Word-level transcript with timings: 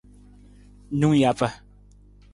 Nung 0.99 1.13
japa. 1.21 1.49